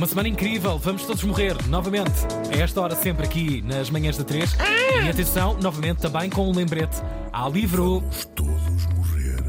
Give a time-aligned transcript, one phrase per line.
[0.00, 2.10] Uma semana incrível, vamos todos morrer novamente.
[2.50, 4.56] A esta hora, sempre aqui nas manhãs da 3.
[5.04, 6.96] E atenção, novamente também com um lembrete.
[7.30, 8.00] Há livro.
[8.00, 9.44] Vamos todos morrer.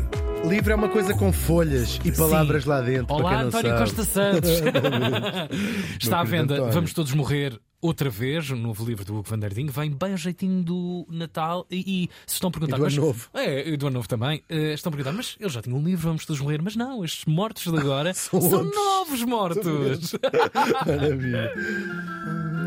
[0.45, 2.69] Livro é uma coisa com folhas e palavras Sim.
[2.69, 3.05] lá dentro.
[3.05, 3.79] para Olá, quem não António sabe.
[3.79, 4.51] Costa Santos.
[5.97, 6.55] Está à venda.
[6.55, 6.73] António.
[6.73, 7.57] Vamos todos morrer.
[7.81, 11.07] Outra vez, o novo livro do Hugo van der Ding vem bem ao jeitinho do
[11.09, 12.75] Natal e, e se estão a perguntar.
[12.75, 13.29] E do Ano mas, Novo.
[13.33, 14.43] É, e do Ano Novo também.
[14.47, 16.61] Eh, estão a perguntar, mas eu já tinha um livro, vamos todos morrer.
[16.61, 20.13] Mas não, estes mortos de agora São são, novos mortos.
[20.85, 21.51] Maravilha.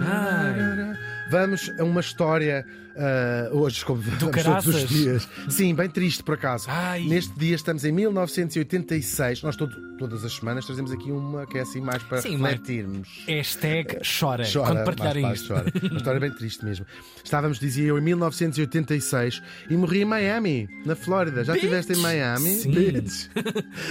[0.03, 1.04] Ai.
[1.31, 5.29] Vamos a uma história ah, hoje, como vamos todos os dias.
[5.49, 6.67] Sim, bem triste por acaso.
[6.69, 7.05] Ai.
[7.05, 9.43] Neste dia estamos em 1986.
[9.43, 13.09] Nós todo- todas as semanas trazemos aqui uma que é assim mais para Sim, refletirmos.
[13.27, 15.49] Hashtag chora, Chora, quando partilharem isto.
[15.49, 15.65] chora.
[15.91, 16.87] Uma história bem triste mesmo.
[17.25, 21.43] Estávamos, dizia eu, em 1986 e morri em Miami, na Flórida.
[21.43, 21.65] Já Bitch.
[21.65, 22.51] estiveste em Miami?
[22.55, 22.71] Sim.
[22.71, 23.29] Bitch.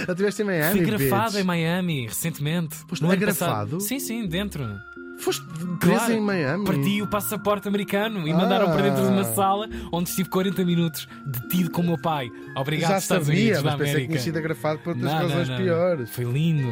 [0.06, 0.76] Já estiveste em Miami?
[0.84, 1.40] Fui grafado bitch?
[1.40, 2.76] em Miami recentemente.
[3.00, 3.50] No ano agrafado?
[3.50, 3.80] passado.
[3.80, 4.64] Sim, sim, dentro.
[5.18, 5.44] Foste
[5.80, 6.64] preso em Miami?
[6.64, 9.34] Perdi o passaporte americano e mandaram para dentro de uma Ah.
[9.34, 12.28] sala onde estive 40 minutos detido com o meu pai.
[12.56, 14.12] Obrigado, Já Estados sabia, Unidos mas da pensei que América.
[14.12, 15.56] tinha sido agrafado por outras Não, não, razões não.
[15.56, 16.10] piores.
[16.10, 16.68] Foi lindo.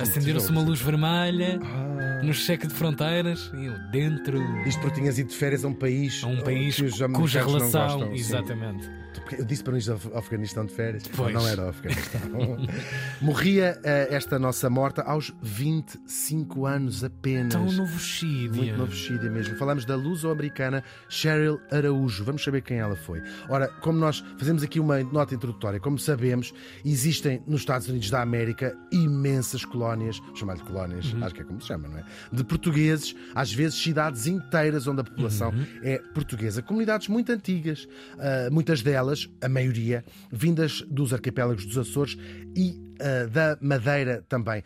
[0.00, 2.22] Acenderam-se uma luz vermelha Ah.
[2.24, 4.38] no cheque de fronteiras e eu dentro.
[4.66, 7.58] Isto porque tinhas ido de férias a um país, A um país cuja não relação.
[7.88, 8.14] gostam, sim.
[8.14, 8.90] exatamente.
[9.14, 11.02] Porque Eu disse para não ir ao Afeganistão de férias.
[11.16, 11.34] Pois.
[11.34, 12.20] Não era ao Afeganistão.
[13.20, 17.52] Morria eh, esta nossa morta aos 25 anos apenas.
[17.54, 18.56] Tão novocídio.
[18.56, 19.56] Muito novocídia mesmo.
[19.56, 22.24] Falamos da luso-americana Cheryl Araújo.
[22.24, 23.22] Vamos saber quem ela foi.
[23.48, 26.52] Ora, como nós fazemos aqui uma nota introdutória, como sabemos,
[26.84, 31.68] existem nos Estados Unidos da América imensas colónias, chamar-lhe colónias, acho que é como se
[31.68, 32.04] chama, não é?
[32.32, 36.60] De portugueses, às vezes cidades inteiras onde a população é portuguesa.
[36.62, 37.86] Comunidades muito antigas,
[38.18, 42.18] ah, muitas delas, a maioria, vindas dos arquipélagos dos Açores
[42.56, 44.62] e ah, da Madeira também.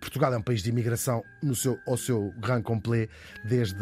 [0.00, 3.08] Portugal é um país de imigração no seu, ao seu grand complet
[3.44, 3.76] desde,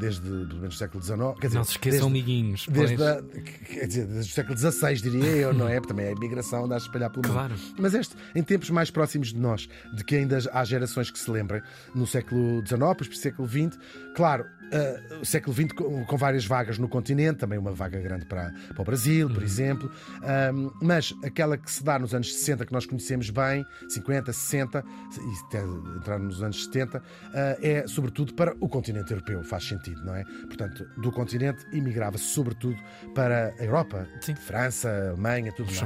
[0.00, 1.18] desde pelo menos o século XIX.
[1.40, 2.66] Quer dizer, Não se esqueçam, desde, amiguinhos.
[2.68, 5.74] Desde, a- quer dizer, desde o século XVI, diria eu, não é?
[5.80, 7.32] Porque também a imigração a espalhar pelo mundo.
[7.32, 7.54] Claro.
[7.78, 11.30] Mas este, em tempos mais próximos de nós, de que ainda há gerações que se
[11.30, 11.62] lembrem,
[11.94, 13.78] no século XIX, depois século XX,
[14.16, 18.24] claro, ah, o século XX com, com várias vagas no continente, também uma vaga grande
[18.26, 19.34] para, para o Brasil, Uhum.
[19.34, 23.64] por exemplo, Ahm, mas aquela que se dá nos anos 60, que nós conhecemos bem,
[23.88, 24.82] 50, 60
[25.18, 25.62] e até
[25.96, 27.00] entrar nos anos 70,
[27.34, 30.24] ah, é sobretudo para o continente europeu, faz sentido, não é?
[30.24, 32.76] Portanto, do continente imigrava-se sobretudo
[33.14, 34.34] para a Europa, Sim.
[34.34, 35.78] França, Alemanha, tudo mais.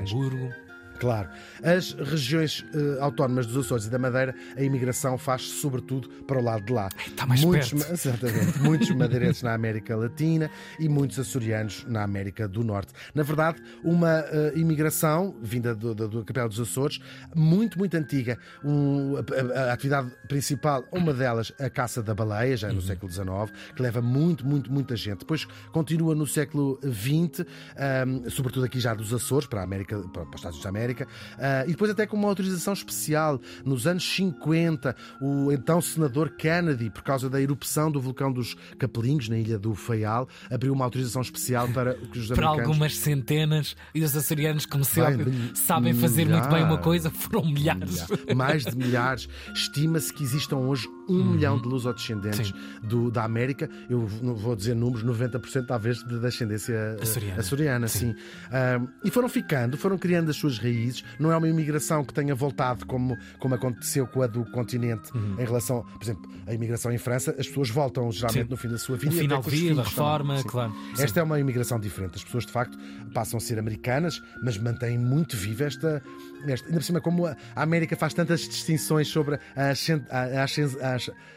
[1.00, 1.28] Claro.
[1.62, 6.43] As regiões eh, autónomas dos Açores e da Madeira, a imigração faz sobretudo para o
[6.43, 6.88] lado de lá.
[7.06, 7.93] Está mais muitos, perto.
[7.93, 8.59] Exatamente.
[8.61, 12.93] Muitos madeirenses na América Latina e muitos açorianos na América do Norte.
[13.15, 17.00] Na verdade, uma eh, imigração vinda do, do, do Capela dos Açores,
[17.34, 18.39] muito, muito antiga.
[18.65, 22.75] Um, a, a- a atividade principal, uma delas, a caça da baleia, já Uhum.
[22.75, 23.28] no século XIX,
[23.75, 25.21] que leva muito, muito, muita gente.
[25.21, 27.47] Depois continua no século XX,
[27.77, 30.90] ahm, sobretudo aqui já dos Açores, para, a América, para os Estados Unidos da América,
[31.39, 33.41] ah, e depois até com uma autorização especial.
[33.65, 39.28] Nos anos 50, o então senador Kennedy, por causa da erupção do vulcão dos Capelinhos,
[39.28, 42.61] na ilha do Faial, abriu uma autorização especial para que os Para americanos...
[42.61, 47.45] algumas centenas e os açorianos, como se Bem, sabem, fazer muito bem uma coisa, foram
[47.45, 48.07] milhares.
[48.09, 48.34] Milhares.
[48.34, 49.28] Mais de milhares.
[49.55, 53.69] Estima-se que existam hoje um milhão de lusodescendentes do, da América.
[53.88, 57.41] Eu não vou dizer números, 90% talvez de descendência eh, Açoriana.
[57.41, 58.15] açoriana sim.
[58.50, 61.04] Ahm, e foram ficando, foram criando as suas raízes.
[61.19, 65.37] Não é uma imigração que tenha voltado como, como aconteceu com a do continente Uhum.
[65.38, 67.34] em relação, por exemplo, a imigração em França.
[67.38, 68.50] As pessoas voltam geralmente Sim.
[68.50, 69.15] no fim da sua vida.
[69.15, 69.84] e final de vida, também.
[69.84, 70.44] reforma, Sim.
[70.48, 70.72] claro.
[70.94, 71.03] Sim.
[71.03, 72.16] Esta é uma imigração diferente.
[72.16, 72.78] As pessoas, de facto,
[73.12, 76.03] passam a ser americanas, mas mantêm muito viva esta.
[76.47, 80.44] esta ainda por cima, como a América faz tantas distinções sobre a, ascend- a- a
[80.92, 80.94] a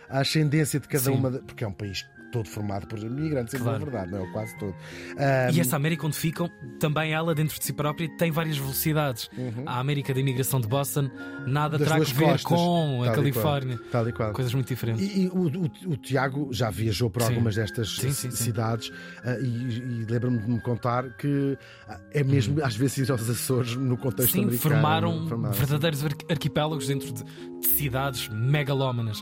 [0.10, 1.12] a ascendência de cada Sim.
[1.12, 1.32] uma.
[1.32, 3.82] de- porque é um país todo formado por imigrantes, Claro.
[3.82, 4.32] é verdade, não é?
[4.32, 4.76] Quase todo.
[5.18, 6.50] Ah, E essa América onde ficam,
[6.80, 9.30] também ela dentro de si própria tem várias velocidades.
[9.66, 11.10] A América da imigração de Boston
[11.46, 11.80] nada Uhum.
[11.80, 13.80] das terá que ver costas, com a e qual, Califórnia.
[13.92, 14.34] Tal e qual.
[14.34, 15.16] Coisas muito diferentes.
[15.16, 17.30] E, e o, o- o Tiago já viajou por Sim.
[17.30, 18.44] algumas destas Sim, sim, sim.
[18.44, 18.92] cidades
[19.24, 21.58] ah, e, e lembro-me de me contar que
[21.88, 24.42] ah, é mesmo às vezes ir aos Açores no contexto Uhum.
[24.42, 24.74] Sim, americano.
[24.76, 25.60] formaram formaram, sim.
[25.60, 29.22] verdadeiros ar- arquipélagos dentro de, de cidades megalómanas.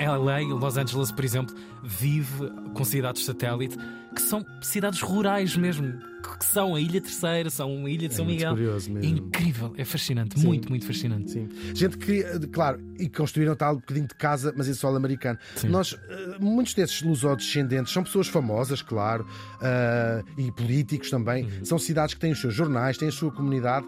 [0.00, 3.76] LA, Los Angeles, por exemplo, vive com cidades satélite
[4.14, 5.92] que são cidades rurais mesmo,
[6.38, 8.50] que são a Ilha Terceira, são a Ilha de É São muito Miguel.
[8.52, 9.08] curioso mesmo.
[9.08, 10.46] É incrível, é fascinante, Sim.
[10.46, 11.30] muito, muito fascinante.
[11.30, 11.48] Sim.
[11.74, 15.38] Gente que, eh, claro, e construíram tal bocadinho de casa, mas em solo americano.
[15.68, 19.24] Nós, eh, muitos desses lusodescendentes são pessoas famosas, claro,
[19.60, 21.44] ah, e políticos também.
[21.44, 21.64] Uhum.
[21.64, 23.86] São cidades que têm os seus jornais, têm a sua comunidade.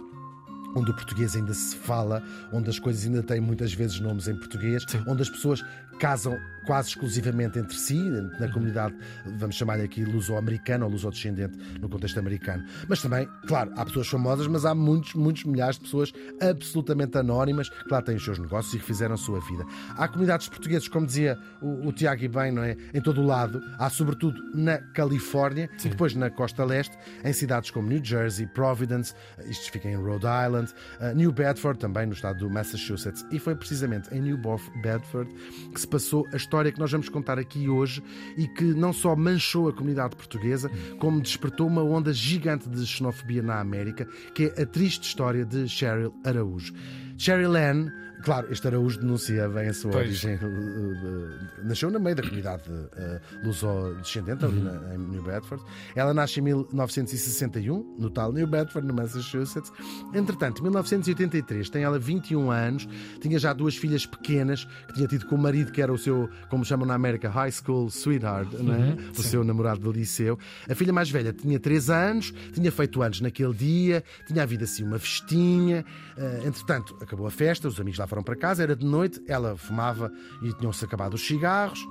[0.77, 2.23] onde o português ainda se fala,
[2.53, 5.03] onde as coisas ainda têm muitas vezes nomes em português, Sim.
[5.09, 5.65] onde as pessoas
[6.01, 7.99] casam quase exclusivamente entre si,
[8.39, 8.95] na comunidade,
[9.25, 12.65] vamos chamar-lhe aqui luso-americana ou luso-descendente no contexto americano.
[12.89, 17.69] Mas também, claro, há pessoas famosas, mas há muitos, muitos milhares de pessoas absolutamente anónimas
[17.69, 19.65] que lá têm os seus negócios e que fizeram a sua vida.
[19.97, 22.77] Há comunidades portuguesas, como dizia o, o Tiago e bem, não é?
[22.95, 23.61] Em todo o lado.
[23.79, 29.15] Há sobretudo na Califórnia e depois na costa leste, em cidades como New Jersey, Providence,
[29.47, 33.25] isto fica em Rhode Island, uh, New Bedford, também no estado do Massachusetts.
[33.31, 34.39] E foi precisamente em New
[34.83, 35.31] Bedford
[35.73, 38.03] que se passou a história que nós vamos contar aqui hoje
[38.37, 43.43] e que não só manchou a comunidade portuguesa, como despertou uma onda gigante de xenofobia
[43.43, 46.73] na América, que é a triste história de Cheryl Araújo.
[47.21, 50.07] Cheryl Ann Claro, este Araújo denuncia bem a sua Pois.
[50.07, 50.35] origem.
[50.35, 54.61] uh, uh, Nasceu no meio da comunidade uh, luso-descendente, ali
[54.95, 55.65] em New Bedford.
[55.95, 59.73] Ela nasce em 1961, no tal New Bedford, no Massachusetts.
[60.15, 62.87] Entretanto, em 1983, tem ela 21 anos,
[63.21, 66.29] tinha já duas filhas pequenas, que tinha tido com o marido, que era o seu,
[66.51, 69.19] como chamam na América, high school sweetheart, é?
[69.19, 70.39] o seu namorado do liceu.
[70.69, 74.85] A filha mais velha tinha 3 anos, tinha feito anos naquele dia, tinha havido assim
[74.85, 75.85] uma festinha.
[76.19, 79.57] Uh, entretanto, acabou a festa, os amigos lá foram para casa, era de noite, ela
[79.57, 81.85] fumava e tinham-se acabado os cigarros.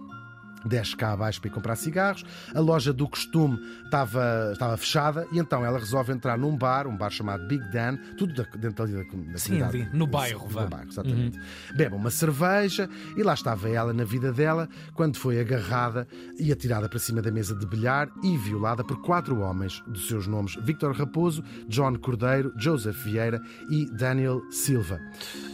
[0.66, 2.26] Desce cá abaixo para ir comprar cigarros.
[2.54, 6.96] A loja do costume estava, estava fechada e então ela resolve entrar num bar, um
[6.98, 9.82] bar chamado Big Dan, tudo da- dentro ali da, da Sim, comunidade.
[9.84, 11.40] ali, no bairro, No bairro, exatamente.
[11.76, 16.08] Bebe uma cerveja e lá estava ela na vida dela quando foi agarrada
[16.40, 20.26] e atirada para cima da mesa de bilhar e violada por quatro homens dos seus
[20.28, 23.40] nomes: Victor Raposo, John Cordeiro, Joseph Vieira
[23.70, 25.00] e Daniel Silva.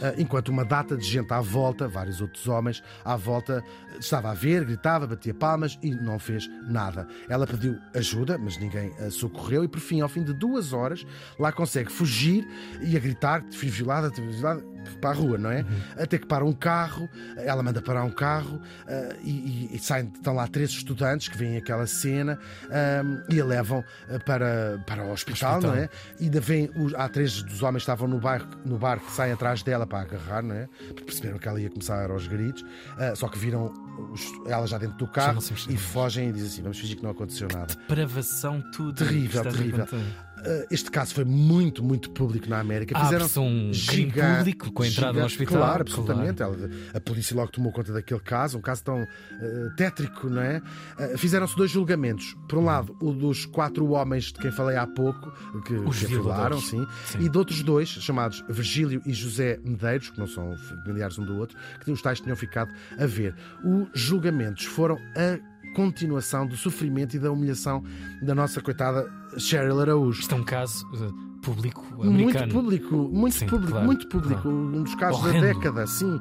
[0.02, 3.62] Ah, Enquanto uma data de gente à volta, vários outros homens à volta,
[3.98, 7.08] estava a ver, gritava, batia palmas e não fez nada.
[7.28, 11.04] Ela pediu ajuda, mas ninguém a socorreu e por fim, ao fim de duas horas,
[11.36, 12.46] lá consegue fugir
[12.80, 15.64] e a gritar: fui violada, fui violada para a rua, não é?
[15.98, 20.34] Até que para um carro, ela manda parar um carro ah, e, e- saem, estão
[20.34, 22.38] lá três estudantes que veem aquela cena
[22.70, 25.76] ah, e a levam ah, para, para o hospital, Hospital.
[25.76, 25.88] não é?
[26.20, 29.10] E ainda vem, os- há três dos homens que estavam no, bairro, no bar que
[29.12, 30.68] saem atrás dela para agarrar, não é?
[30.88, 32.64] Porque perceberam que ela ia começar aos gritos,
[32.98, 33.72] ah, só que viram
[34.12, 37.10] os- ela já dentro do carro e fogem e dizem assim: vamos fingir que não
[37.10, 37.74] aconteceu nada.
[37.74, 38.94] Depravação, tudo.
[39.04, 39.86] Terrível, a terrível.
[40.46, 42.94] Uh, Este caso foi muito, muito público na América.
[42.96, 45.58] Ah, Fizeram um crime público com a entrada no hospital.
[45.58, 46.42] Claro, absolutamente.
[46.42, 46.56] Ela-
[46.94, 49.06] A polícia logo tomou conta daquele caso, um caso tão uh,
[49.76, 50.62] tétrico, não é?
[50.98, 52.36] Uh, Fizeram-se dois julgamentos.
[52.48, 55.30] Por um lado, o dos quatro homens de quem falei há pouco,
[55.66, 57.18] que, Os que violaram, sim, Sim.
[57.20, 61.36] e de outros dois, chamados Virgílio e José Medeiros, que não são familiares um do
[61.36, 63.34] outro, que os tais tinham ficado a ver.
[63.64, 65.38] Os julgamentos foram a
[65.74, 67.82] continuação do sofrimento e da humilhação
[68.22, 69.06] da nossa coitada
[69.38, 70.20] Cheryl Araújo.
[70.20, 70.86] Isto é um caso
[71.46, 72.52] público Muito americano.
[72.52, 74.42] público, muito Sim, público, claro, muito público.
[74.42, 74.56] claro.
[74.58, 76.18] Um dos casos da década, sim.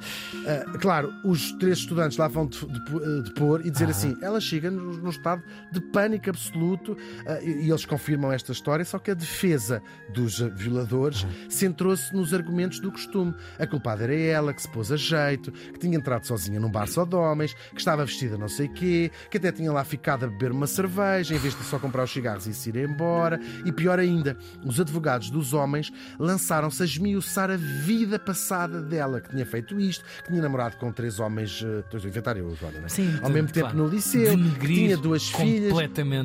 [0.48, 3.90] Ah, claro, os três estudantes lá vão de- de- depor e dizer Ah.
[3.90, 5.42] assim: ela chega no estado
[5.72, 6.96] de pânico absoluto
[7.28, 9.82] ah, e, e eles confirmam esta história, só que a defesa
[10.14, 11.46] dos ah, violadores Ah.
[11.50, 13.34] centrou-se nos argumentos do costume.
[13.58, 16.88] A culpada era ela, que se pôs a jeito, que tinha entrado sozinha num bar
[16.88, 20.28] só de homens, que estava vestida não sei quê, que até tinha lá ficado a
[20.28, 23.40] beber uma cerveja em vez de só comprar os cigarros e se ir embora.
[23.66, 29.30] E pior ainda, os advogados dos homens lançaram-se a esmiuçar a vida passada dela, que
[29.30, 32.78] tinha feito isto, que tinha namorado com três homens, eh, estou a inventar eu agora,
[32.80, 32.90] não é?
[32.90, 33.68] Sim, ao mesmo claro.
[33.70, 35.72] tempo no liceu, que tinha duas filhas.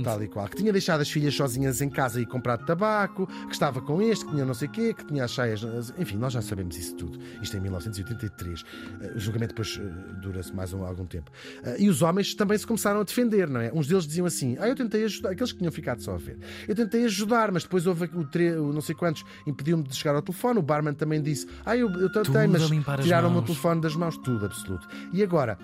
[0.05, 0.49] Tal e qual.
[0.49, 4.25] Que tinha deixado as filhas sozinhas em casa e comprado tabaco, que estava com este,
[4.25, 5.63] que tinha não sei o quê, que tinha as cheias.
[5.99, 7.19] Enfim, nós já sabemos isso tudo.
[7.43, 8.65] Isto é em 1983.
[9.03, 11.31] Eh, O julgamento depois eh, dura-se mais um, algum tempo.
[11.65, 13.71] Eh, E os homens também se começaram a defender, não é?
[13.73, 16.39] Uns deles diziam assim: Ah, eu tentei ajudar, aqueles que tinham ficado só a ver.
[16.69, 18.53] Eu tentei ajudar, mas depois houve o, tre...
[18.53, 20.59] o não sei quantos impediu-me de chegar ao telefone.
[20.59, 22.63] O barman também disse: Ah, eu, eu tentei, mas
[23.03, 24.89] tiraram-me o telefone das mãos, tudo, absoluto.
[25.13, 25.59] E agora?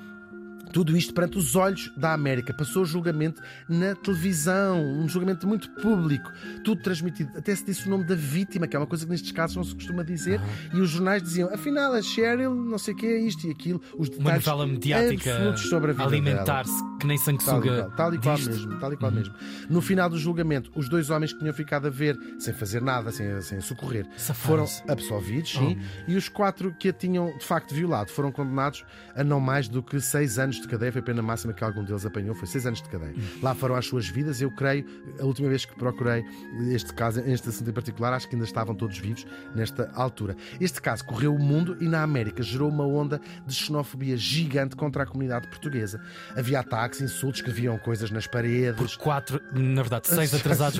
[0.72, 2.52] Tudo isto perante os olhos da América.
[2.52, 6.30] Passou o julgamento na televisão, um julgamento muito público,
[6.64, 7.30] tudo transmitido.
[7.38, 9.64] Até se disse o nome da vítima, que é uma coisa que nestes casos não
[9.64, 10.40] se costuma dizer,
[10.74, 13.80] e os jornais diziam, afinal, a Cheryl, não sei o que é isto e aquilo,
[13.96, 17.82] os Uma detalhes novela mediática absolutos sobre a vida alimentar-se que nem Tal e sanguessuga.
[17.84, 19.34] qual, tal e qual mesmo, tal e qual mesmo.
[19.70, 23.12] No final do julgamento, os dois homens que tinham ficado a ver, sem fazer nada,
[23.12, 28.10] sem, sem socorrer, foram absolvidos, sim, e os quatro que a tinham de facto violado
[28.10, 28.84] foram condenados
[29.14, 30.92] a não mais do que seis anos de cadeia.
[30.92, 33.14] Foi a pena máxima que algum deles apanhou, foi seis anos de cadeia.
[33.42, 34.84] Lá foram as suas vidas, eu creio,
[35.20, 36.24] a última vez que procurei
[36.70, 40.36] este caso, este assunto em particular, acho que ainda estavam todos vivos nesta altura.
[40.60, 45.02] Este caso correu o mundo e na América gerou uma onda de xenofobia gigante contra
[45.02, 46.00] a comunidade portuguesa.
[46.36, 48.96] Havia ataques ataques, insultos, escreviam coisas nas paredes.
[48.96, 50.78] Por quatro, na verdade, seis atrasados.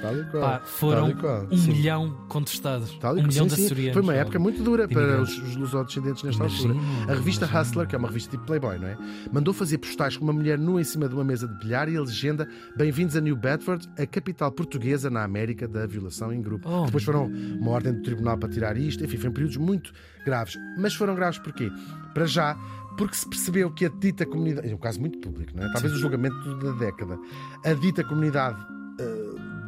[0.00, 0.42] Tal e qual.
[0.42, 1.48] Pá, foram Tal e qual.
[1.50, 1.72] um Sim.
[1.72, 2.96] milhão contestados.
[2.98, 3.92] Tal e um milhão Sim, de açorianos.
[3.94, 7.12] Foi uma época muito dura para os, os lusodescendentes nesta Imagino, altura.
[7.12, 7.62] A revista imagino.
[7.62, 8.96] Hustler, que é uma revista tipo Playboy, não é?
[9.32, 11.96] Mandou fazer postais com uma mulher nua em cima de uma mesa de bilhar e
[11.96, 16.68] a legenda Bem-vindos a New Bedford, a capital portuguesa na América da violação em grupo.
[16.68, 16.86] Oh.
[16.86, 19.04] Depois foram uma ordem do tribunal para tirar isto.
[19.04, 19.92] Enfim, foram períodos muito
[20.24, 20.56] graves.
[20.78, 21.70] Mas foram graves porquê?
[22.14, 22.56] Para já,
[22.98, 24.68] porque se percebeu que a dita comunidade.
[24.70, 25.72] É um caso muito público, não é?
[25.72, 27.18] Talvez o julgamento da década.
[27.64, 28.58] A dita comunidade.
[29.00, 29.58] eh,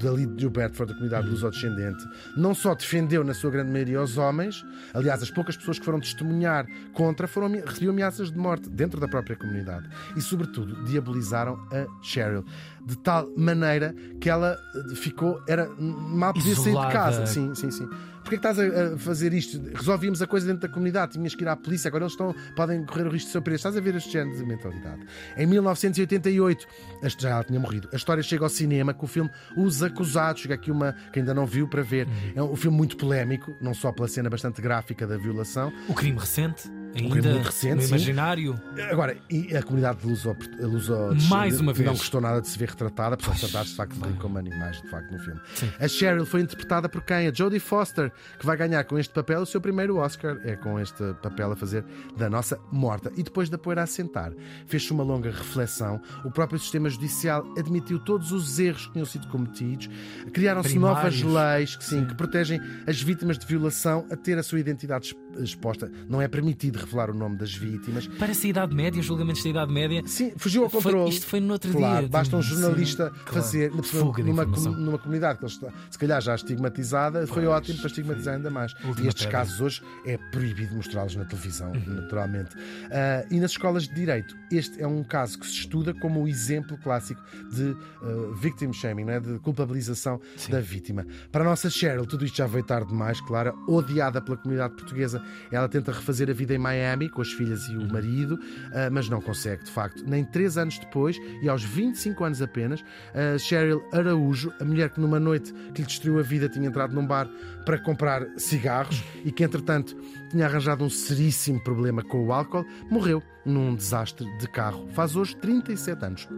[0.00, 2.04] dali de New Bedford, da comunidade luso-descendente,
[2.36, 6.00] não só defendeu na sua grande maioria os homens, aliás, as poucas pessoas que foram
[6.00, 11.86] testemunhar contra foram, recebiam ameaças de morte dentro da própria comunidade e, sobretudo, diabolizaram a
[12.02, 12.44] Cheryl
[12.84, 16.92] de tal maneira que ela eh, ficou, era mal podia sair de Isolada.
[16.92, 17.26] casa.
[17.26, 17.88] Sim, sim, sim.
[18.28, 19.58] Porquê que estás a, a fazer isto?
[19.74, 22.84] Resolvíamos a coisa dentro da comunidade, tinhas que ir à polícia, agora eles estão, podem
[22.84, 23.60] correr o risco de ser presos.
[23.60, 25.00] Estás a ver este género de mentalidade.
[25.34, 26.66] Em 1988,
[27.02, 27.88] este já ela tinha morrido.
[27.90, 30.42] A história chega ao cinema com o filme Os Acusados.
[30.42, 32.06] Chega aqui uma que ainda não viu para ver.
[32.36, 35.72] É um filme muito polémico, não só pela cena bastante gráfica da violação.
[35.88, 37.88] O crime recente, ainda muito recente, no sim.
[37.88, 38.60] imaginário.
[38.90, 40.94] Agora, e a comunidade luso, luso
[41.28, 41.86] Mais uma vez.
[41.86, 44.80] não gostou nada de se ver retratada, apesar de tratados de facto de como animais,
[44.82, 45.40] de facto, no filme.
[45.78, 47.26] A Cheryl foi interpretada por quem?
[47.28, 50.38] A Jodie Foster, que vai ganhar com este papel o seu primeiro Oscar.
[50.44, 51.84] É com este papel a fazer
[52.16, 53.12] da nossa morta.
[53.16, 54.32] E depois da poeira a assentar,
[54.66, 56.00] fez-se uma longa reflexão.
[56.24, 59.88] O próprio sistema judicial admitiu todos os erros que tinham sido cometidos.
[60.32, 64.60] Criaram-se novas leis que, sim, que protegem as vítimas de violação a ter a sua
[64.60, 65.90] identidade exp- exposta.
[66.08, 68.06] Não é permitido revelar o nome das vítimas.
[68.18, 70.02] Parece a Idade Média, julgamentos da Idade Média.
[70.06, 71.10] Sim, fugiu ao Foi- controle.
[71.10, 72.08] isto foi no outro claro, dia.
[72.08, 73.32] Basta um Sim, jornalista claro.
[73.32, 77.78] fazer de numa, numa comunidade que ele está, se calhar já estigmatizada, foi Pois, ótimo
[77.78, 78.72] para estigmatizar ainda mais.
[78.84, 79.38] Última E estes pedra.
[79.38, 81.94] casos hoje é proibido mostrá-los na televisão, Uhum.
[81.94, 82.50] naturalmente.
[82.90, 86.28] Ah, e nas escolas de direito, este é um caso que se estuda como o
[86.28, 87.20] exemplo clássico
[87.52, 89.20] de ah, victim shaming, né?
[89.20, 91.06] de culpabilização da vítima.
[91.32, 95.22] Para a nossa Cheryl, tudo isto já veio tarde demais, claro, odiada pela comunidade portuguesa.
[95.50, 98.38] Ela tenta refazer a vida em Miami com as filhas e o marido,
[98.72, 100.04] ah, mas não consegue, de facto.
[100.06, 102.84] Nem três anos depois, e aos 25 anos apenas,
[103.14, 106.94] a Cheryl Araújo, a mulher que numa noite que lhe destruiu a vida tinha entrado
[106.94, 107.28] num bar
[107.64, 109.96] para comprar cigarros e que, entretanto,
[110.30, 114.88] tinha arranjado um seríssimo problema com o álcool, morreu num desastre de carro.
[114.92, 116.28] Faz hoje 37 anos.